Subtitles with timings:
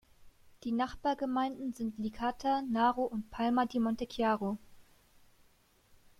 [0.63, 4.57] Die Nachbargemeinden sind Licata, Naro und Palma di Montechiaro.